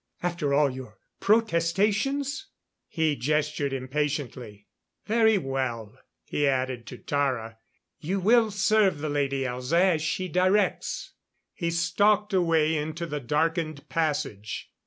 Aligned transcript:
After 0.23 0.51
all 0.51 0.71
your 0.71 0.97
protestations" 1.19 2.47
He 2.87 3.15
gestured 3.15 3.71
impatiently. 3.71 4.65
"Very 5.05 5.37
well." 5.37 5.89
And 5.89 5.97
he 6.23 6.47
added 6.47 6.87
to 6.87 6.97
Tara: 6.97 7.59
"You 7.99 8.19
will 8.19 8.49
serve 8.49 8.97
the 8.97 9.09
Lady 9.09 9.43
Elza 9.43 9.79
as 9.93 10.01
she 10.01 10.27
directs." 10.27 11.13
He 11.53 11.69
stalked 11.69 12.33
away 12.33 12.75
into 12.75 13.05
the 13.05 13.19
darkened 13.19 13.87
passage. 13.89 14.71